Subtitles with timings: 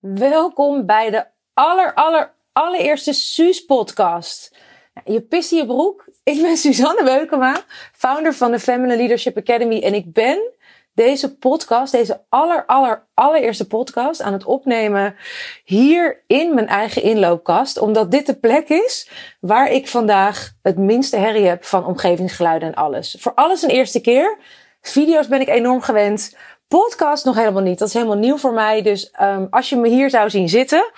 [0.00, 4.56] Welkom bij de aller, aller, allereerste Suus podcast.
[5.04, 6.04] Je pist je broek.
[6.22, 7.56] Ik ben Suzanne Beukema,
[7.92, 9.80] founder van de Feminine Leadership Academy.
[9.80, 10.52] En ik ben
[10.92, 15.16] deze podcast, deze aller, aller, allereerste podcast aan het opnemen
[15.64, 17.78] hier in mijn eigen inloopkast.
[17.78, 19.10] Omdat dit de plek is
[19.40, 23.16] waar ik vandaag het minste herrie heb van omgevingsgeluiden en alles.
[23.18, 24.38] Voor alles een eerste keer.
[24.80, 26.36] Video's ben ik enorm gewend.
[26.78, 27.78] Podcast nog helemaal niet.
[27.78, 28.82] Dat is helemaal nieuw voor mij.
[28.82, 30.90] Dus um, als je me hier zou zien zitten,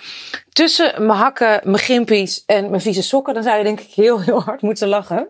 [0.49, 4.21] tussen mijn hakken, mijn gimpies en mijn vieze sokken, dan zou je denk ik heel,
[4.21, 5.29] heel hard moeten lachen.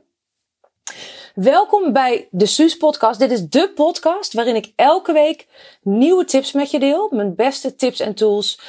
[1.33, 3.19] Welkom bij de Suus podcast.
[3.19, 5.47] Dit is de podcast waarin ik elke week
[5.81, 7.09] nieuwe tips met je deel.
[7.11, 8.59] Mijn beste tips en tools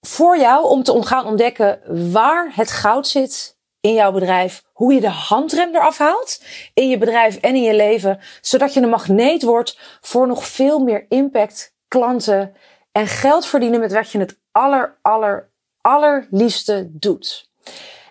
[0.00, 1.80] voor jou om te gaan ontdekken
[2.12, 3.55] waar het goud zit
[3.86, 4.64] in jouw bedrijf.
[4.72, 6.42] Hoe je de handrem eraf haalt
[6.74, 8.20] in je bedrijf en in je leven.
[8.40, 12.54] Zodat je een magneet wordt voor nog veel meer impact, klanten
[12.92, 15.50] en geld verdienen met wat je het aller, aller,
[15.80, 17.50] allerliefste doet.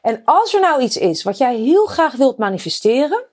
[0.02, 3.23] En als er nou iets is wat jij heel graag wilt manifesteren,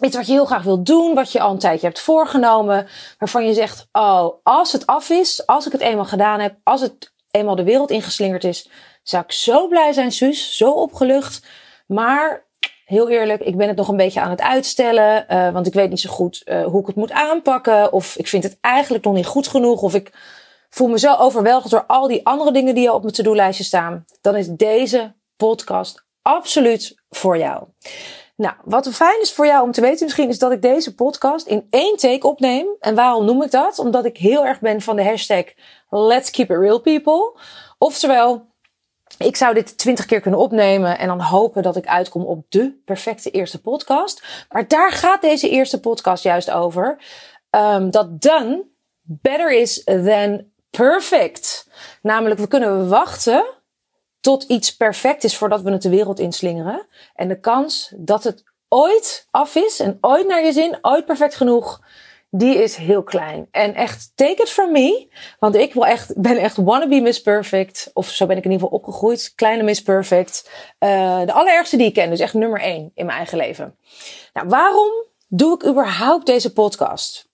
[0.00, 3.46] iets wat je heel graag wilt doen, wat je al een tijdje hebt voorgenomen, waarvan
[3.46, 7.12] je zegt, oh, als het af is, als ik het eenmaal gedaan heb, als het
[7.30, 8.70] eenmaal de wereld ingeslingerd is,
[9.08, 11.46] zou ik zo blij zijn, Suus, zo opgelucht.
[11.86, 12.46] Maar
[12.84, 15.26] heel eerlijk, ik ben het nog een beetje aan het uitstellen.
[15.30, 17.92] Uh, want ik weet niet zo goed uh, hoe ik het moet aanpakken.
[17.92, 19.82] Of ik vind het eigenlijk nog niet goed genoeg.
[19.82, 20.12] Of ik
[20.70, 24.04] voel me zo overweldigd door al die andere dingen die op mijn to-do-lijstje staan.
[24.20, 27.64] Dan is deze podcast absoluut voor jou.
[28.36, 31.46] Nou, wat fijn is voor jou om te weten misschien is dat ik deze podcast
[31.46, 32.66] in één take opneem.
[32.80, 33.78] En waarom noem ik dat?
[33.78, 35.44] Omdat ik heel erg ben van de hashtag
[35.90, 37.40] Let's Keep It Real People.
[37.78, 38.47] Oftewel,
[39.18, 42.80] ik zou dit twintig keer kunnen opnemen en dan hopen dat ik uitkom op de
[42.84, 44.46] perfecte eerste podcast.
[44.50, 47.02] Maar daar gaat deze eerste podcast juist over.
[47.50, 48.64] Um, dat done
[49.02, 51.68] better is than perfect.
[52.02, 53.44] Namelijk, we kunnen wachten
[54.20, 56.86] tot iets perfect is voordat we het de wereld inslingeren.
[57.14, 61.34] En de kans dat het ooit af is en ooit naar je zin, ooit perfect
[61.34, 61.80] genoeg,
[62.30, 63.48] die is heel klein.
[63.50, 65.08] En echt, take it from me.
[65.38, 67.90] Want ik wil echt, ben echt wannabe Miss Perfect.
[67.92, 69.32] Of zo ben ik in ieder geval opgegroeid.
[69.34, 70.50] Kleine Miss Perfect.
[70.78, 72.10] Uh, de allerergste die ik ken.
[72.10, 73.76] Dus echt nummer één in mijn eigen leven.
[74.32, 74.90] Nou, waarom
[75.28, 77.26] doe ik überhaupt deze podcast?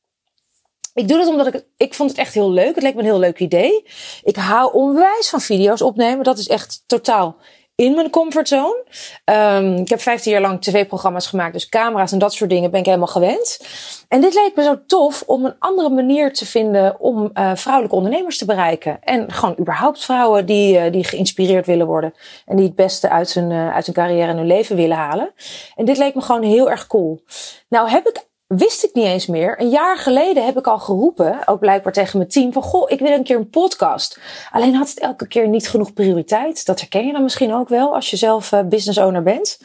[0.94, 2.74] Ik doe dat omdat ik, ik vond het echt heel leuk.
[2.74, 3.86] Het leek me een heel leuk idee.
[4.22, 6.24] Ik hou onwijs van video's opnemen.
[6.24, 7.36] Dat is echt totaal
[7.74, 8.84] in mijn comfortzone.
[9.24, 12.80] Um, ik heb 15 jaar lang tv-programma's gemaakt, dus camera's en dat soort dingen ben
[12.80, 13.60] ik helemaal gewend.
[14.08, 17.96] En dit leek me zo tof om een andere manier te vinden om uh, vrouwelijke
[17.96, 19.02] ondernemers te bereiken.
[19.02, 22.14] En gewoon überhaupt vrouwen die, uh, die geïnspireerd willen worden
[22.46, 25.32] en die het beste uit hun, uh, uit hun carrière en hun leven willen halen.
[25.74, 27.20] En dit leek me gewoon heel erg cool.
[27.68, 29.60] Nou heb ik wist ik niet eens meer.
[29.60, 32.98] Een jaar geleden heb ik al geroepen, ook blijkbaar tegen mijn team, van goh, ik
[32.98, 34.18] wil een keer een podcast.
[34.50, 36.66] Alleen had het elke keer niet genoeg prioriteit.
[36.66, 39.58] Dat herken je dan misschien ook wel als je zelf business owner bent.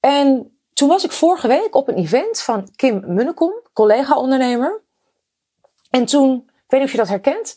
[0.00, 4.82] En toen was ik vorige week op een event van Kim Munnekom, collega-ondernemer.
[5.90, 7.56] En toen, ik weet niet of je dat herkent,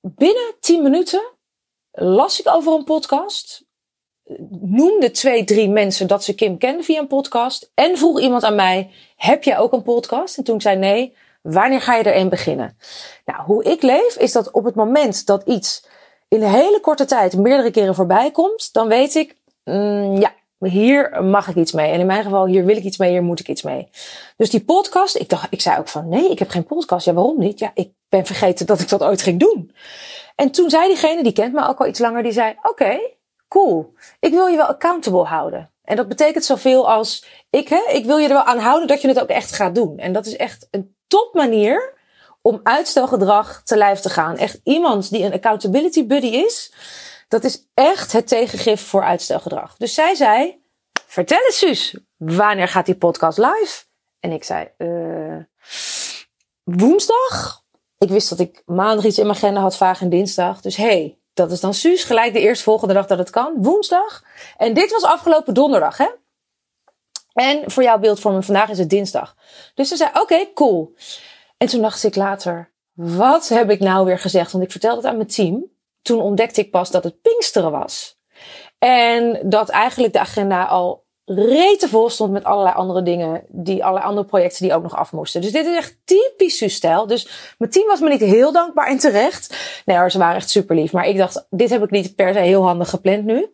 [0.00, 1.22] binnen 10 minuten
[1.92, 3.68] las ik over een podcast
[4.60, 7.70] noemde twee, drie mensen dat ze Kim kenden via een podcast.
[7.74, 10.36] En vroeg iemand aan mij, heb jij ook een podcast?
[10.36, 12.76] En toen zei nee, wanneer ga je er een beginnen?
[13.24, 15.86] Nou, hoe ik leef is dat op het moment dat iets
[16.28, 20.34] in een hele korte tijd meerdere keren voorbij komt, dan weet ik, mm, ja,
[20.68, 21.90] hier mag ik iets mee.
[21.90, 23.88] En in mijn geval, hier wil ik iets mee, hier moet ik iets mee.
[24.36, 27.06] Dus die podcast, ik dacht, ik zei ook van, nee, ik heb geen podcast.
[27.06, 27.58] Ja, waarom niet?
[27.58, 29.74] Ja, ik ben vergeten dat ik dat ooit ging doen.
[30.36, 33.00] En toen zei diegene, die kent me ook al iets langer, die zei, oké,
[33.48, 33.94] cool.
[34.20, 35.70] Ik wil je wel accountable houden.
[35.84, 39.00] En dat betekent zoveel als ik, hè, ik wil je er wel aan houden dat
[39.00, 39.98] je het ook echt gaat doen.
[39.98, 41.94] En dat is echt een top manier
[42.42, 44.36] om uitstelgedrag te lijf te gaan.
[44.36, 46.72] Echt iemand die een accountability buddy is,
[47.30, 49.76] dat is echt het tegengif voor uitstelgedrag.
[49.76, 50.62] Dus zij zei,
[51.06, 53.84] vertel eens Suus, wanneer gaat die podcast live?
[54.20, 55.36] En ik zei, uh,
[56.64, 57.64] woensdag?
[57.98, 60.60] Ik wist dat ik maandag iets in mijn agenda had, vaag en dinsdag.
[60.60, 64.22] Dus hey, dat is dan Suus, gelijk de eerstvolgende dag dat het kan, woensdag.
[64.56, 66.08] En dit was afgelopen donderdag, hè?
[67.32, 69.36] En voor jouw beeldvorming, vandaag is het dinsdag.
[69.74, 70.94] Dus ze zei, oké, cool.
[71.56, 74.52] En toen dacht ik later, wat heb ik nou weer gezegd?
[74.52, 75.78] Want ik vertelde het aan mijn team.
[76.02, 78.18] Toen ontdekte ik pas dat het Pinksteren was.
[78.78, 84.06] En dat eigenlijk de agenda al rete vol stond met allerlei andere dingen, die allerlei
[84.06, 85.40] andere projecten die ook nog af moesten.
[85.40, 87.06] Dus dit is echt typisch Suus-stijl.
[87.06, 89.56] Dus mijn team was me niet heel dankbaar en terecht.
[89.84, 90.92] Nee hoor, ze waren echt super lief.
[90.92, 93.52] Maar ik dacht, dit heb ik niet per se heel handig gepland nu.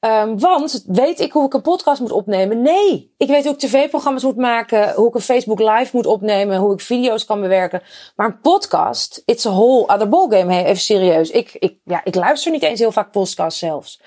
[0.00, 2.62] Um, want weet ik hoe ik een podcast moet opnemen?
[2.62, 3.14] Nee.
[3.16, 6.72] Ik weet hoe ik tv-programma's moet maken, hoe ik een Facebook Live moet opnemen, hoe
[6.72, 7.82] ik video's kan bewerken.
[8.16, 10.64] Maar een podcast, it's a whole other ballgame.
[10.64, 11.30] Even serieus.
[11.30, 14.00] Ik, ik, ja, ik luister niet eens heel vaak podcasts zelfs.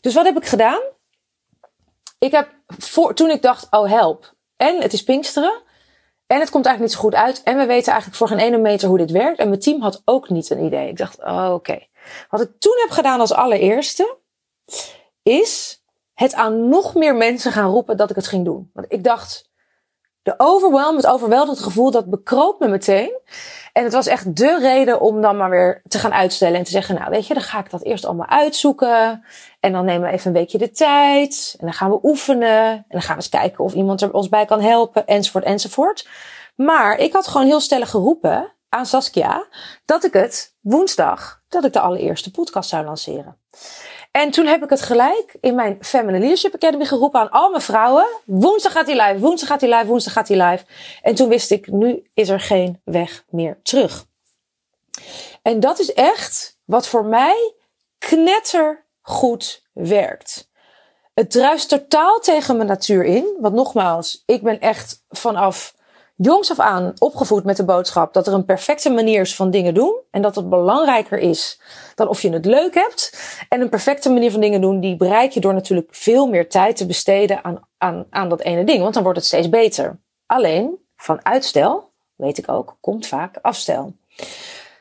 [0.00, 0.80] Dus wat heb ik gedaan?
[2.18, 2.48] Ik heb
[2.78, 4.34] voor, toen ik dacht, oh help.
[4.56, 5.62] En het is Pinksteren.
[6.26, 7.42] En het komt eigenlijk niet zo goed uit.
[7.42, 9.38] En we weten eigenlijk voor geen ene meter hoe dit werkt.
[9.38, 10.88] En mijn team had ook niet een idee.
[10.88, 11.86] Ik dacht, oh, oké.
[12.30, 14.16] Wat ik toen heb gedaan als allereerste,
[15.22, 15.82] is
[16.14, 18.70] het aan nog meer mensen gaan roepen dat ik het ging doen.
[18.72, 19.50] Want ik dacht,
[20.22, 23.18] de overwhelm, het overweldigend gevoel, dat bekroop me meteen.
[23.72, 26.70] En het was echt de reden om dan maar weer te gaan uitstellen en te
[26.70, 29.24] zeggen, nou weet je, dan ga ik dat eerst allemaal uitzoeken.
[29.60, 31.54] En dan nemen we even een weekje de tijd.
[31.58, 32.68] En dan gaan we oefenen.
[32.68, 36.08] En dan gaan we eens kijken of iemand er ons bij kan helpen, enzovoort, enzovoort.
[36.56, 39.46] Maar ik had gewoon heel stellig geroepen aan Saskia
[39.84, 43.36] dat ik het woensdag, dat ik de allereerste podcast zou lanceren.
[44.12, 47.62] En toen heb ik het gelijk in mijn Feminine Leadership Academy geroepen aan al mijn
[47.62, 48.06] vrouwen.
[48.24, 50.64] Woensdag gaat hij live, woensdag gaat hij live, woensdag gaat hij live.
[51.02, 54.04] En toen wist ik, nu is er geen weg meer terug.
[55.42, 57.54] En dat is echt wat voor mij
[57.98, 60.50] knettergoed werkt.
[61.14, 63.36] Het druist totaal tegen mijn natuur in.
[63.40, 65.74] Want nogmaals, ik ben echt vanaf
[66.16, 69.74] jongs af aan opgevoed met de boodschap dat er een perfecte manier is van dingen
[69.74, 70.00] doen.
[70.10, 71.60] En dat het belangrijker is
[71.94, 73.16] dan of je het leuk hebt.
[73.48, 76.76] En een perfecte manier van dingen doen, die bereik je door natuurlijk veel meer tijd
[76.76, 78.82] te besteden aan, aan, aan dat ene ding.
[78.82, 80.00] Want dan wordt het steeds beter.
[80.26, 83.94] Alleen van uitstel, weet ik ook, komt vaak afstel.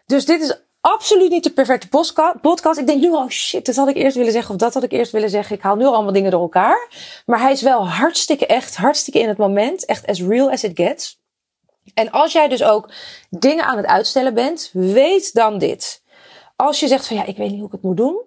[0.05, 1.87] Dus dit is absoluut niet de perfecte
[2.41, 2.79] podcast.
[2.79, 4.91] Ik denk nu, oh shit, dat had ik eerst willen zeggen of dat had ik
[4.91, 5.55] eerst willen zeggen.
[5.55, 6.89] Ik haal nu allemaal dingen door elkaar.
[7.25, 9.85] Maar hij is wel hartstikke echt, hartstikke in het moment.
[9.85, 11.20] Echt as real as it gets.
[11.93, 12.89] En als jij dus ook
[13.29, 16.03] dingen aan het uitstellen bent, weet dan dit.
[16.55, 18.21] Als je zegt van ja, ik weet niet hoe ik het moet doen.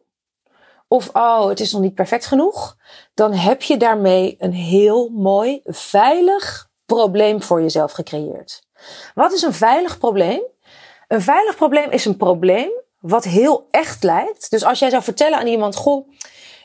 [0.89, 2.77] Of oh, het is nog niet perfect genoeg.
[3.15, 8.63] Dan heb je daarmee een heel mooi, veilig probleem voor jezelf gecreëerd.
[9.15, 10.43] Wat is een veilig probleem?
[11.09, 14.51] Een veilig probleem is een probleem wat heel echt lijkt.
[14.51, 16.09] Dus als jij zou vertellen aan iemand, goh,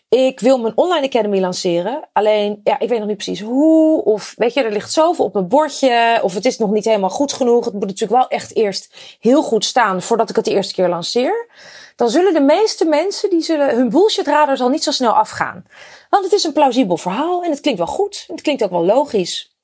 [0.10, 2.10] ik wil mijn online academy lanceren.
[2.14, 4.04] Alleen, ja, ik weet nog niet precies hoe.
[4.04, 6.20] Of weet je, er ligt zoveel op mijn bordje.
[6.22, 7.66] Of het is nog niet helemaal goed genoeg.
[7.66, 10.90] Het moet natuurlijk wel echt eerst heel goed staan voordat ik het de eerste keer
[10.90, 11.48] lanceer.
[11.96, 15.66] Dan zullen de meeste mensen, die zullen, hun bullshit radar zal niet zo snel afgaan.
[16.10, 18.24] Want het is een plausibel verhaal en het klinkt wel goed.
[18.28, 19.58] Het klinkt ook wel logisch.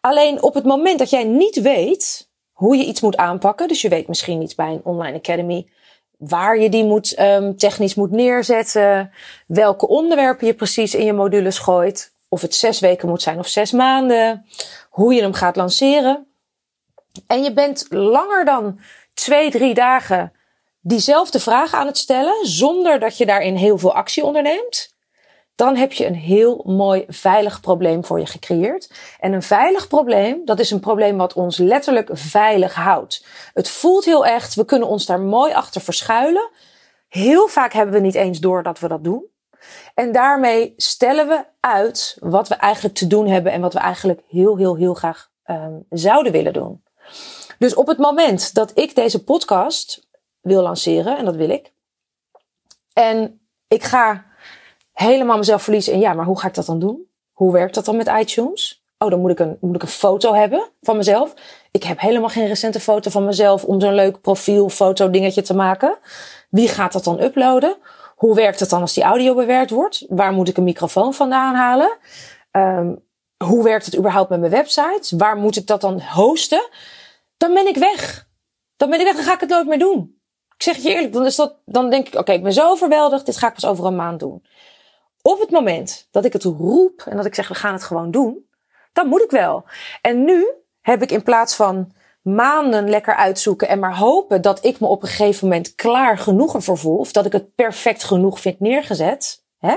[0.00, 3.68] Alleen op het moment dat jij niet weet hoe je iets moet aanpakken.
[3.68, 5.66] Dus je weet misschien niet bij een online academy
[6.28, 9.10] waar je die moet, um, technisch moet neerzetten,
[9.46, 13.48] welke onderwerpen je precies in je modules gooit, of het zes weken moet zijn of
[13.48, 14.46] zes maanden,
[14.90, 16.26] hoe je hem gaat lanceren.
[17.26, 18.80] En je bent langer dan
[19.14, 20.32] twee, drie dagen
[20.80, 24.91] diezelfde vraag aan het stellen, zonder dat je daarin heel veel actie onderneemt
[25.54, 28.90] dan heb je een heel mooi veilig probleem voor je gecreëerd.
[29.20, 33.24] En een veilig probleem, dat is een probleem wat ons letterlijk veilig houdt.
[33.54, 36.50] Het voelt heel echt, we kunnen ons daar mooi achter verschuilen.
[37.08, 39.30] Heel vaak hebben we niet eens door dat we dat doen.
[39.94, 44.20] En daarmee stellen we uit wat we eigenlijk te doen hebben en wat we eigenlijk
[44.28, 46.82] heel, heel, heel graag um, zouden willen doen.
[47.58, 50.08] Dus op het moment dat ik deze podcast
[50.40, 51.72] wil lanceren, en dat wil ik,
[52.92, 54.31] en ik ga
[54.92, 55.92] helemaal mezelf verliezen.
[55.92, 57.06] En ja, maar hoe ga ik dat dan doen?
[57.32, 58.84] Hoe werkt dat dan met iTunes?
[58.98, 61.34] Oh, dan moet ik een, moet ik een foto hebben van mezelf.
[61.70, 65.98] Ik heb helemaal geen recente foto van mezelf om zo'n leuk profielfoto dingetje te maken.
[66.50, 67.76] Wie gaat dat dan uploaden?
[68.16, 70.04] Hoe werkt het dan als die audio bewerkt wordt?
[70.08, 71.98] Waar moet ik een microfoon vandaan halen?
[72.52, 73.04] Um,
[73.44, 75.16] hoe werkt het überhaupt met mijn website?
[75.16, 76.68] Waar moet ik dat dan hosten?
[77.36, 78.28] Dan ben ik weg.
[78.76, 80.20] Dan ben ik weg, dan ga ik het nooit meer doen.
[80.54, 83.26] Ik zeg je eerlijk, dan, is dat, dan denk ik, oké, ik ben zo overweldigd,
[83.26, 84.42] dit ga ik pas over een maand doen.
[85.22, 88.10] Op het moment dat ik het roep en dat ik zeg we gaan het gewoon
[88.10, 88.46] doen,
[88.92, 89.64] dan moet ik wel.
[90.00, 90.46] En nu
[90.80, 95.02] heb ik in plaats van maanden lekker uitzoeken en maar hopen dat ik me op
[95.02, 99.44] een gegeven moment klaar genoeg ervoor voel, of dat ik het perfect genoeg vind neergezet,
[99.58, 99.76] hè,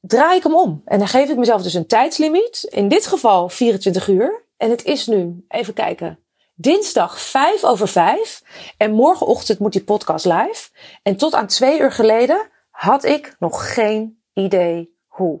[0.00, 0.82] draai ik hem om.
[0.84, 4.44] En dan geef ik mezelf dus een tijdslimiet, in dit geval 24 uur.
[4.56, 6.18] En het is nu, even kijken,
[6.54, 8.42] dinsdag 5 over 5.
[8.76, 10.68] En morgenochtend moet die podcast live.
[11.02, 15.40] En tot aan twee uur geleden had ik nog geen idee hoe.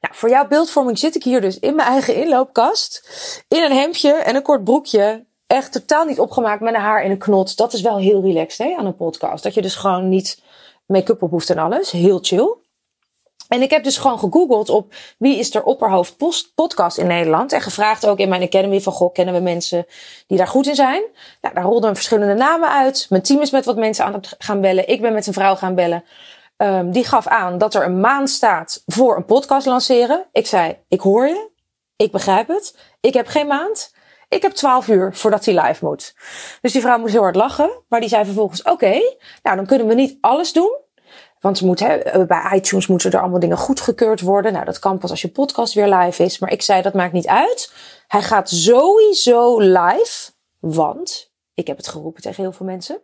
[0.00, 3.08] Nou, voor jouw beeldvorming zit ik hier dus in mijn eigen inloopkast.
[3.48, 5.24] In een hemdje en een kort broekje.
[5.46, 7.56] Echt totaal niet opgemaakt met een haar in een knot.
[7.56, 9.42] Dat is wel heel relaxed hè, aan een podcast.
[9.42, 10.42] Dat je dus gewoon niet
[10.86, 11.90] make-up op hoeft en alles.
[11.90, 12.56] Heel chill.
[13.48, 16.16] En ik heb dus gewoon gegoogeld op wie is er opperhoofd
[16.54, 17.52] podcast in Nederland.
[17.52, 19.86] En gevraagd ook in mijn academy van, goh, kennen we mensen
[20.26, 21.02] die daar goed in zijn?
[21.40, 23.06] Nou, daar rolden verschillende namen uit.
[23.08, 24.88] Mijn team is met wat mensen aan het gaan bellen.
[24.88, 26.04] Ik ben met een vrouw gaan bellen.
[26.62, 30.26] Um, die gaf aan dat er een maand staat voor een podcast lanceren.
[30.32, 31.50] Ik zei, ik hoor je.
[31.96, 32.78] Ik begrijp het.
[33.00, 33.94] Ik heb geen maand.
[34.28, 36.14] Ik heb 12 uur voordat hij live moet.
[36.60, 37.82] Dus die vrouw moest heel hard lachen.
[37.88, 39.00] Maar die zei vervolgens, oké,
[39.42, 40.80] nou dan kunnen we niet alles doen.
[41.40, 44.52] Want moet, eh, bij iTunes moeten er allemaal dingen goedgekeurd worden.
[44.52, 46.38] Nou, dat kan pas als je podcast weer live is.
[46.38, 47.72] Maar ik zei, dat maakt niet uit.
[48.06, 50.30] Hij gaat sowieso live.
[50.58, 53.00] Want, ik heb het geroepen tegen heel veel mensen.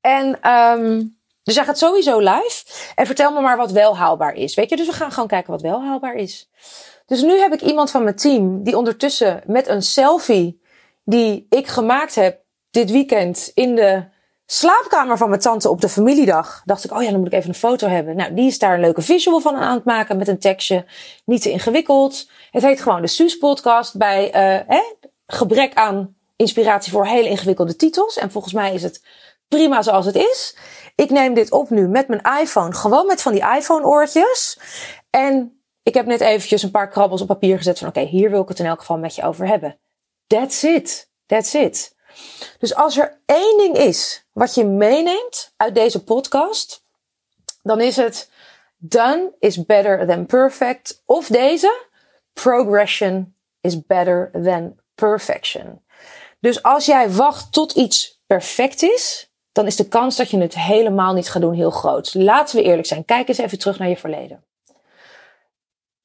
[0.00, 1.17] En, um,
[1.48, 2.64] dus hij gaat sowieso live.
[2.94, 4.54] En vertel me maar wat wel haalbaar is.
[4.54, 6.50] Weet je, dus we gaan gewoon kijken wat wel haalbaar is.
[7.06, 10.60] Dus nu heb ik iemand van mijn team die ondertussen met een selfie
[11.04, 12.40] die ik gemaakt heb
[12.70, 14.04] dit weekend in de
[14.46, 16.62] slaapkamer van mijn tante op de familiedag.
[16.64, 18.16] Dacht ik, oh ja, dan moet ik even een foto hebben.
[18.16, 20.84] Nou, die is daar een leuke visual van aan het maken met een tekstje.
[21.24, 22.30] Niet te ingewikkeld.
[22.50, 24.28] Het heet gewoon de Suus podcast bij
[24.66, 24.82] hè,
[25.26, 28.16] gebrek aan inspiratie voor hele ingewikkelde titels.
[28.16, 29.02] En volgens mij is het
[29.48, 30.56] prima zoals het is.
[30.98, 32.74] Ik neem dit op nu met mijn iPhone.
[32.74, 34.58] Gewoon met van die iPhone oortjes.
[35.10, 38.42] En ik heb net eventjes een paar krabbels op papier gezet van oké, hier wil
[38.42, 39.78] ik het in elk geval met je over hebben.
[40.26, 41.10] That's it.
[41.26, 41.96] That's it.
[42.58, 46.84] Dus als er één ding is wat je meeneemt uit deze podcast,
[47.62, 48.30] dan is het
[48.76, 51.02] done is better than perfect.
[51.04, 51.86] Of deze
[52.32, 55.82] progression is better than perfection.
[56.40, 59.27] Dus als jij wacht tot iets perfect is,
[59.58, 62.14] dan is de kans dat je het helemaal niet gaat doen heel groot.
[62.14, 63.04] Laten we eerlijk zijn.
[63.04, 64.44] Kijk eens even terug naar je verleden.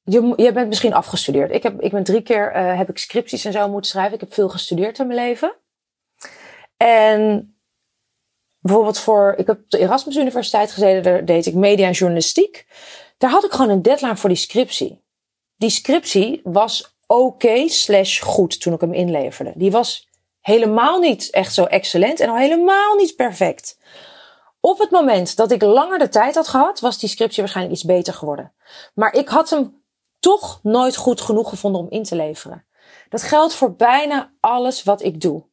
[0.02, 1.50] Je, je bent misschien afgestudeerd.
[1.50, 4.14] Ik, heb, ik ben drie keer uh, heb ik scripties en zo moeten schrijven.
[4.14, 5.54] Ik heb veel gestudeerd in mijn leven.
[6.76, 7.54] En
[8.58, 12.66] bijvoorbeeld voor, ik heb op de Erasmus Universiteit gezeten, daar deed ik media en journalistiek.
[13.18, 15.04] Daar had ik gewoon een deadline voor die scriptie.
[15.56, 19.52] Die scriptie was oké slash goed toen ik hem inleverde.
[19.56, 20.08] Die was
[20.44, 23.78] helemaal niet echt zo excellent en al helemaal niet perfect.
[24.60, 27.86] Op het moment dat ik langer de tijd had gehad, was die scriptie waarschijnlijk iets
[27.86, 28.52] beter geworden.
[28.94, 29.82] Maar ik had hem
[30.20, 32.66] toch nooit goed genoeg gevonden om in te leveren.
[33.08, 35.44] Dat geldt voor bijna alles wat ik doe.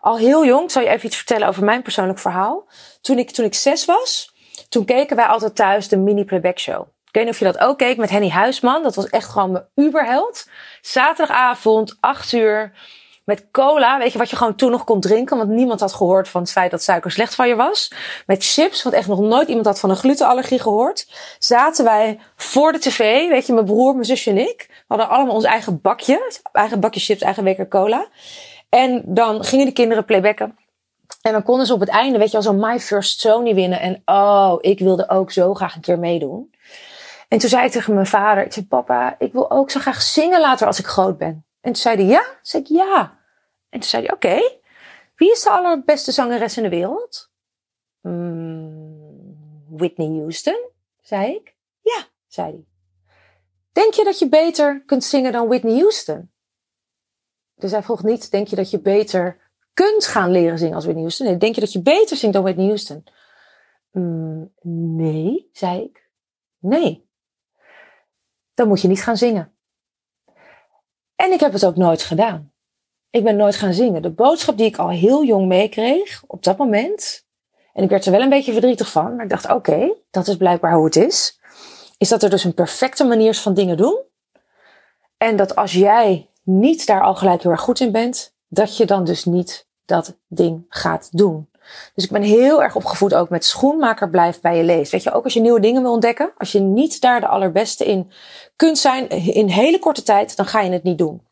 [0.00, 2.68] Al heel jong, zal je even iets vertellen over mijn persoonlijk verhaal.
[3.00, 4.34] Toen ik, toen ik zes was,
[4.68, 6.80] toen keken wij altijd thuis de mini playback show.
[6.80, 8.82] Ik weet niet of je dat ook keek met Henny Huisman.
[8.82, 10.46] Dat was echt gewoon mijn uberheld.
[10.80, 12.72] Zaterdagavond, acht uur
[13.24, 16.28] met cola, weet je wat je gewoon toen nog kon drinken, want niemand had gehoord
[16.28, 17.92] van het feit dat suiker slecht van je was.
[18.26, 21.06] Met chips, want echt nog nooit iemand had van een glutenallergie gehoord.
[21.38, 24.66] Zaten wij voor de tv, weet je, mijn broer, mijn zusje en ik.
[24.68, 28.06] We hadden allemaal ons eigen bakje, eigen bakje chips, eigen beker cola.
[28.68, 30.56] En dan gingen de kinderen playbacken.
[31.22, 33.80] En dan konden ze op het einde, weet je wel, zo'n My First Sony winnen.
[33.80, 36.50] En oh, ik wilde ook zo graag een keer meedoen.
[37.28, 40.02] En toen zei ik tegen mijn vader, ik zei, papa, ik wil ook zo graag
[40.02, 41.44] zingen later als ik groot ben.
[41.62, 42.22] En toen zei hij, ja?
[42.22, 43.20] Toen zei ik, ja.
[43.68, 44.60] En toen zei hij, oké.
[45.14, 47.30] Wie is de allerbeste zangeres in de wereld?
[48.00, 51.56] Mm, Whitney Houston, zei ik.
[51.80, 52.64] Ja, zei hij.
[53.72, 56.32] Denk je dat je beter kunt zingen dan Whitney Houston?
[57.54, 61.04] Dus hij vroeg niet, denk je dat je beter kunt gaan leren zingen als Whitney
[61.04, 61.26] Houston?
[61.26, 63.04] Nee, denk je dat je beter zingt dan Whitney Houston?
[63.90, 64.52] Mm,
[64.96, 66.10] nee, zei ik.
[66.58, 67.08] Nee.
[68.54, 69.51] Dan moet je niet gaan zingen.
[71.22, 72.52] En ik heb het ook nooit gedaan.
[73.10, 74.02] Ik ben nooit gaan zingen.
[74.02, 77.26] De boodschap die ik al heel jong meekreeg op dat moment.
[77.72, 79.14] En ik werd er wel een beetje verdrietig van.
[79.16, 81.40] Maar ik dacht, oké, dat is blijkbaar hoe het is.
[81.98, 84.00] Is dat er dus een perfecte manier is van dingen doen.
[85.16, 88.84] En dat als jij niet daar al gelijk heel erg goed in bent, dat je
[88.84, 91.48] dan dus niet dat ding gaat doen.
[91.94, 94.90] Dus ik ben heel erg opgevoed ook met schoenmaker blijft bij je lees.
[94.90, 97.84] Weet je, ook als je nieuwe dingen wil ontdekken, als je niet daar de allerbeste
[97.84, 98.10] in
[98.56, 101.22] kunt zijn in hele korte tijd, dan ga je het niet doen.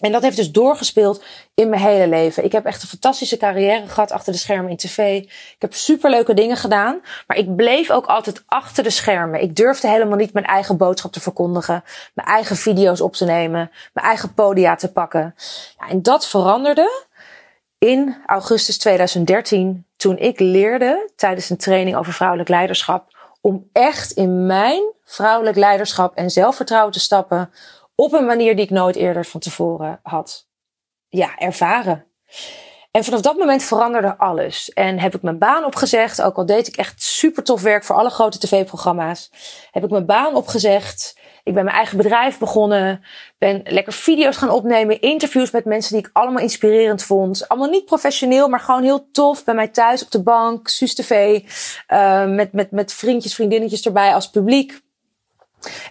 [0.00, 1.22] En dat heeft dus doorgespeeld
[1.54, 2.44] in mijn hele leven.
[2.44, 5.22] Ik heb echt een fantastische carrière gehad achter de schermen in tv.
[5.22, 7.00] Ik heb superleuke dingen gedaan.
[7.26, 9.42] Maar ik bleef ook altijd achter de schermen.
[9.42, 11.84] Ik durfde helemaal niet mijn eigen boodschap te verkondigen.
[12.14, 13.70] Mijn eigen video's op te nemen.
[13.92, 15.34] Mijn eigen podia te pakken.
[15.78, 17.06] Ja, en dat veranderde
[17.78, 19.86] in augustus 2013.
[19.96, 23.16] Toen ik leerde tijdens een training over vrouwelijk leiderschap.
[23.40, 27.50] Om echt in mijn vrouwelijk leiderschap en zelfvertrouwen te stappen
[27.94, 30.46] op een manier die ik nooit eerder van tevoren had
[31.08, 32.04] ja, ervaren.
[32.90, 34.70] En vanaf dat moment veranderde alles.
[34.70, 37.96] En heb ik mijn baan opgezegd, ook al deed ik echt super tof werk voor
[37.96, 39.30] alle grote tv-programma's.
[39.70, 41.17] Heb ik mijn baan opgezegd.
[41.48, 43.04] Ik ben mijn eigen bedrijf begonnen.
[43.38, 45.00] Ben lekker video's gaan opnemen.
[45.00, 47.48] Interviews met mensen die ik allemaal inspirerend vond.
[47.48, 49.44] Allemaal niet professioneel, maar gewoon heel tof.
[49.44, 51.40] Bij mij thuis op de bank, Suus TV.
[51.88, 54.80] Uh, met, met, met vriendjes, vriendinnetjes erbij als publiek.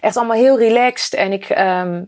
[0.00, 1.14] Echt allemaal heel relaxed.
[1.14, 1.56] En ik, um,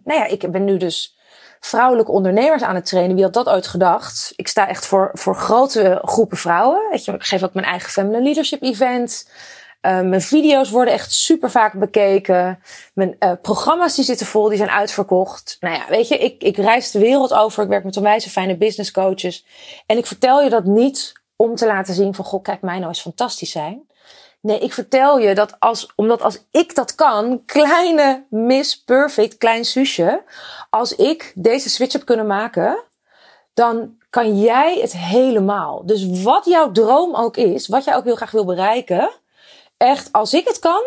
[0.05, 1.17] nou ja, ik ben nu dus
[1.61, 3.15] vrouwelijke ondernemers aan het trainen.
[3.15, 4.33] Wie had dat ooit gedacht?
[4.37, 6.89] Ik sta echt voor, voor grote groepen vrouwen.
[6.91, 9.29] Weet je, ik geef ook mijn eigen Family Leadership Event.
[9.83, 12.63] Uh, mijn video's worden echt super vaak bekeken.
[12.95, 15.57] Mijn uh, programma's die zitten vol, die zijn uitverkocht.
[15.61, 17.63] Nou ja, weet je, ik, ik reis de wereld over.
[17.63, 19.45] Ik werk met onwijs fijne business coaches.
[19.87, 22.89] En ik vertel je dat niet om te laten zien van, goh, kijk mij nou
[22.89, 23.89] eens fantastisch zijn.
[24.41, 29.65] Nee, ik vertel je dat als, omdat als ik dat kan, kleine Miss Perfect, klein
[29.65, 30.23] zusje,
[30.71, 32.83] als ik deze switch heb kunnen maken,
[33.55, 35.87] dan kan jij het helemaal.
[35.87, 39.11] Dus wat jouw droom ook is, wat jij ook heel graag wil bereiken,
[39.81, 40.83] echt, als ik het kan,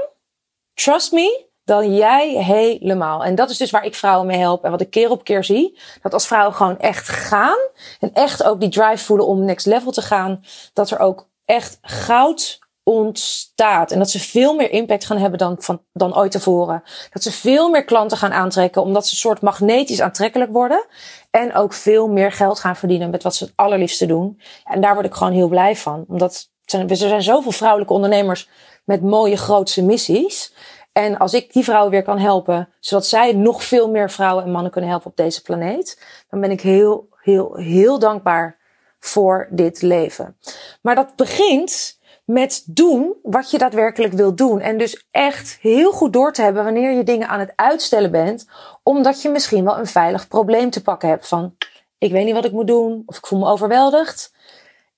[0.73, 3.23] trust me, dan jij helemaal.
[3.23, 4.63] En dat is dus waar ik vrouwen mee help.
[4.63, 7.57] En wat ik keer op keer zie, dat als vrouwen gewoon echt gaan
[7.99, 11.77] en echt ook die drive voelen om next level te gaan, dat er ook echt
[11.81, 13.91] goud ontstaat.
[13.91, 16.83] En dat ze veel meer impact gaan hebben dan, van, dan ooit tevoren.
[17.09, 20.85] Dat ze veel meer klanten gaan aantrekken, omdat ze een soort magnetisch aantrekkelijk worden.
[21.31, 24.41] En ook veel meer geld gaan verdienen met wat ze het allerliefste doen.
[24.63, 26.05] En daar word ik gewoon heel blij van.
[26.07, 28.49] Omdat er zijn zoveel vrouwelijke ondernemers
[28.83, 30.53] met mooie grootse missies.
[30.91, 34.51] En als ik die vrouwen weer kan helpen, zodat zij nog veel meer vrouwen en
[34.51, 38.57] mannen kunnen helpen op deze planeet, dan ben ik heel, heel, heel dankbaar
[38.99, 40.37] voor dit leven.
[40.81, 44.59] Maar dat begint met doen wat je daadwerkelijk wil doen.
[44.59, 48.47] En dus echt heel goed door te hebben wanneer je dingen aan het uitstellen bent,
[48.83, 51.55] omdat je misschien wel een veilig probleem te pakken hebt van
[51.97, 54.33] ik weet niet wat ik moet doen of ik voel me overweldigd.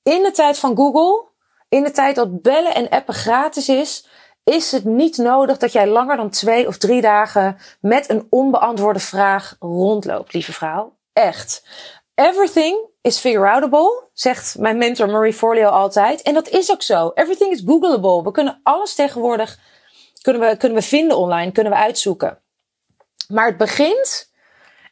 [0.04, 1.24] In de tijd van Google,
[1.76, 4.08] in de tijd dat bellen en appen gratis is,
[4.44, 9.00] is het niet nodig dat jij langer dan twee of drie dagen met een onbeantwoorde
[9.00, 10.98] vraag rondloopt, lieve vrouw.
[11.14, 11.68] Echt.
[12.14, 16.22] Everything is figure outable, zegt mijn mentor Marie Forleo altijd.
[16.22, 17.12] En dat is ook zo.
[17.14, 18.24] Everything is Googleable.
[18.24, 19.60] We kunnen alles tegenwoordig
[20.22, 22.42] kunnen we, kunnen we vinden online, kunnen we uitzoeken.
[23.28, 24.34] Maar het begint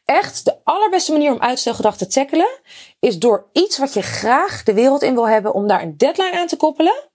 [0.04, 2.58] echt de allerbeste manier om uitstelgedrag te tackelen
[3.00, 6.38] is door iets wat je graag de wereld in wil hebben, om daar een deadline
[6.38, 7.10] aan te koppelen.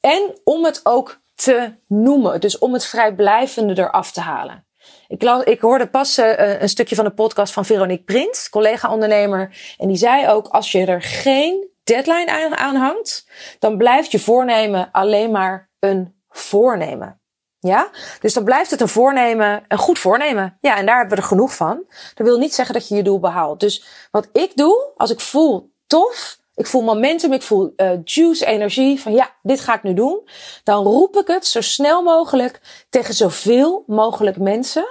[0.00, 2.40] En om het ook te noemen.
[2.40, 4.66] Dus om het vrijblijvende eraf te halen.
[5.08, 9.74] Ik, ik hoorde pas uh, een stukje van de podcast van Veronique Prins, collega-ondernemer.
[9.78, 13.28] En die zei ook, als je er geen deadline aan, aan hangt,
[13.58, 17.20] dan blijft je voornemen alleen maar een voornemen.
[17.66, 17.90] Ja?
[18.20, 20.58] Dus dan blijft het een voornemen, een goed voornemen.
[20.60, 21.82] Ja, en daar hebben we er genoeg van.
[22.14, 23.60] Dat wil niet zeggen dat je je doel behaalt.
[23.60, 28.46] Dus wat ik doe, als ik voel tof, ik voel momentum, ik voel uh, juice,
[28.46, 30.28] energie van ja, dit ga ik nu doen.
[30.64, 32.60] Dan roep ik het zo snel mogelijk
[32.90, 34.86] tegen zoveel mogelijk mensen.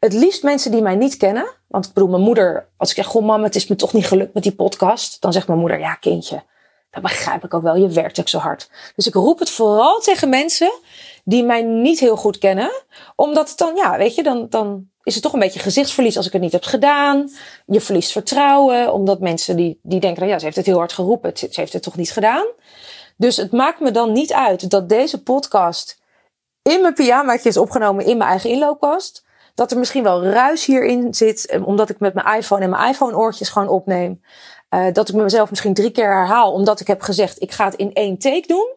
[0.00, 1.56] Het liefst mensen die mij niet kennen.
[1.68, 4.06] Want ik bedoel, mijn moeder, als ik zeg, goh mama, het is me toch niet
[4.06, 5.20] gelukt met die podcast.
[5.20, 6.42] Dan zegt mijn moeder, ja kindje,
[6.90, 7.76] dat begrijp ik ook wel.
[7.76, 8.70] Je werkt ook zo hard.
[8.96, 10.72] Dus ik roep het vooral tegen mensen
[11.24, 12.70] die mij niet heel goed kennen.
[13.16, 16.26] Omdat het dan, ja, weet je, dan, dan is het toch een beetje gezichtsverlies als
[16.26, 17.30] ik het niet heb gedaan.
[17.66, 21.36] Je verliest vertrouwen, omdat mensen die, die denken, ja, ze heeft het heel hard geroepen,
[21.36, 22.46] ze heeft het toch niet gedaan.
[23.16, 26.00] Dus het maakt me dan niet uit dat deze podcast
[26.62, 29.26] in mijn pyjamaatje is opgenomen in mijn eigen inloopkast.
[29.54, 32.88] Dat er misschien wel ruis hierin zit, eh, omdat ik met mijn iPhone en mijn
[32.88, 34.22] iPhone oortjes gewoon opneem.
[34.70, 37.74] Uh, dat ik mezelf misschien drie keer herhaal, omdat ik heb gezegd, ik ga het
[37.74, 38.76] in één take doen.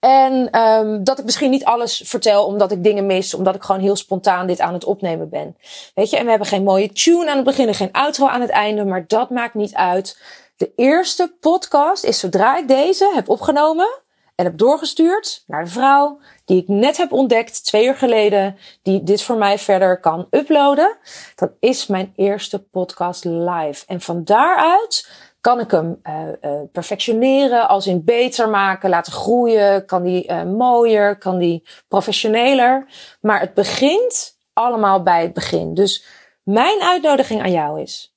[0.00, 3.80] En um, dat ik misschien niet alles vertel omdat ik dingen mis, omdat ik gewoon
[3.80, 5.56] heel spontaan dit aan het opnemen ben.
[5.94, 8.40] Weet je, en we hebben geen mooie tune aan het begin en geen outro aan
[8.40, 10.22] het einde, maar dat maakt niet uit.
[10.56, 14.00] De eerste podcast is zodra ik deze heb opgenomen
[14.34, 16.20] en heb doorgestuurd naar de vrouw
[16.52, 20.96] die ik net heb ontdekt twee uur geleden, die dit voor mij verder kan uploaden.
[21.34, 23.84] Dat is mijn eerste podcast live.
[23.86, 25.10] En van daaruit
[25.40, 29.86] kan ik hem uh, uh, perfectioneren, als in beter maken, laten groeien?
[29.86, 31.18] Kan die uh, mooier?
[31.18, 32.86] Kan die professioneler?
[33.20, 35.74] Maar het begint allemaal bij het begin.
[35.74, 36.04] Dus
[36.42, 38.14] mijn uitnodiging aan jou is,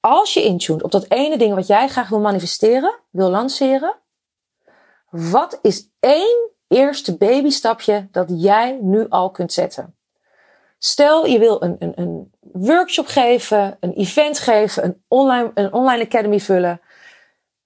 [0.00, 3.96] als je intuned op dat ene ding wat jij graag wil manifesteren, wil lanceren,
[5.10, 9.96] wat is één eerste babystapje dat jij nu al kunt zetten?
[10.78, 16.04] Stel, je wil een, een, een workshop geven, een event geven, een online, een online
[16.04, 16.80] academy vullen.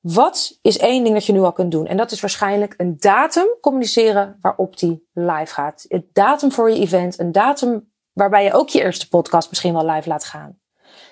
[0.01, 1.87] Wat is één ding dat je nu al kunt doen?
[1.87, 5.85] En dat is waarschijnlijk een datum communiceren waarop die live gaat.
[5.89, 9.87] Het datum voor je event, een datum waarbij je ook je eerste podcast misschien wel
[9.87, 10.59] live laat gaan.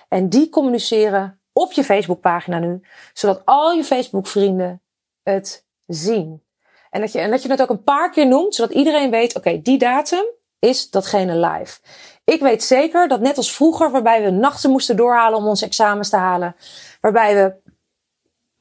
[0.09, 2.81] En die communiceren op je Facebookpagina nu,
[3.13, 4.83] zodat al je Facebook vrienden
[5.23, 6.43] het zien.
[6.91, 9.37] En dat je, en dat je het ook een paar keer noemt, zodat iedereen weet,
[9.37, 10.25] oké, die datum,
[10.59, 11.79] is datgene live.
[12.25, 16.09] Ik weet zeker dat net als vroeger, waarbij we nachten moesten doorhalen om onze examens
[16.09, 16.57] te halen,
[17.01, 17.55] waarbij we.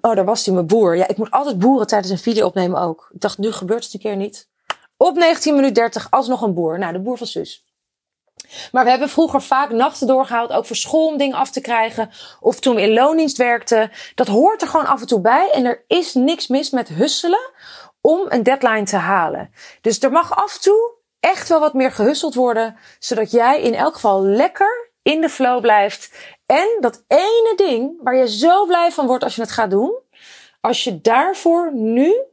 [0.02, 0.96] Oh, daar was hij, mijn boer.
[0.96, 3.10] Ja, ik moet altijd boeren tijdens een video opnemen ook.
[3.14, 4.50] Ik dacht, nu gebeurt het een keer niet.
[4.98, 6.80] Op 19 minuten 30 alsnog een boer.
[6.80, 7.66] Nou, de boer van Sus.
[8.72, 12.10] Maar we hebben vroeger vaak nachten doorgehaald, ook voor school om dingen af te krijgen.
[12.40, 13.92] Of toen we in loondienst werkten.
[14.16, 15.50] Dat hoort er gewoon af en toe bij.
[15.54, 17.52] En er is niks mis met husselen
[18.02, 19.54] om een deadline te halen.
[19.82, 23.74] Dus er mag af en toe echt wel wat meer gehusteld worden, zodat jij in
[23.74, 26.12] elk geval lekker in de flow blijft.
[26.46, 30.00] En dat ene ding waar je zo blij van wordt als je het gaat doen,
[30.62, 32.24] als je daarvoor nu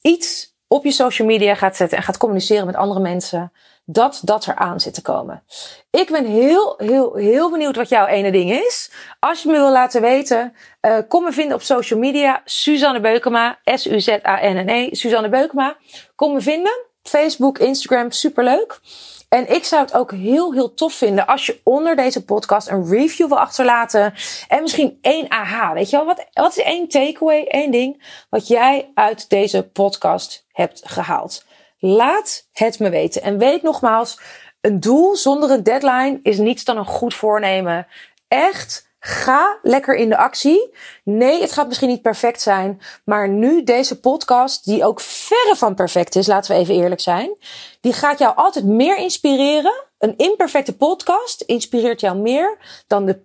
[0.00, 3.52] iets op je social media gaat zetten en gaat communiceren met andere mensen,
[3.90, 5.42] dat dat er aan zit te komen.
[5.90, 8.90] Ik ben heel, heel, heel benieuwd wat jouw ene ding is.
[9.18, 12.42] Als je me wil laten weten, uh, kom me vinden op social media.
[12.44, 15.76] Suzanne Beukema, S-U-Z-A-N-N-E, Suzanne Beukema.
[16.14, 16.86] Kom me vinden.
[17.02, 18.80] Facebook, Instagram, superleuk.
[19.28, 22.88] En ik zou het ook heel, heel tof vinden als je onder deze podcast een
[22.88, 24.14] review wil achterlaten.
[24.48, 25.72] En misschien één aha.
[25.72, 30.46] Weet je wel, wat, wat is één takeaway, één ding wat jij uit deze podcast
[30.52, 31.44] hebt gehaald?
[31.78, 33.22] Laat het me weten.
[33.22, 34.20] En weet nogmaals,
[34.60, 37.86] een doel zonder een deadline is niets dan een goed voornemen.
[38.28, 40.74] Echt Ga lekker in de actie.
[41.04, 42.80] Nee, het gaat misschien niet perfect zijn.
[43.04, 47.36] Maar nu deze podcast, die ook verre van perfect is, laten we even eerlijk zijn.
[47.80, 49.84] Die gaat jou altijd meer inspireren.
[49.98, 53.20] Een imperfecte podcast inspireert jou meer dan de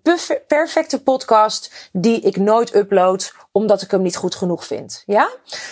[0.48, 5.04] perfecte podcast die ik nooit upload omdat ik hem niet goed genoeg vind.
[5.06, 5.30] Ja?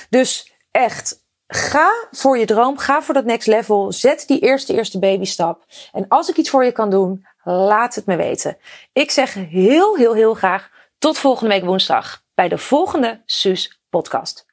[0.09, 1.19] Dus echt,
[1.53, 3.91] Ga voor je droom, ga voor dat next level.
[3.91, 5.65] Zet die eerste, eerste babystap.
[5.91, 8.57] En als ik iets voor je kan doen, laat het me weten.
[8.93, 14.50] Ik zeg heel, heel, heel graag tot volgende week woensdag bij de volgende Suus podcast.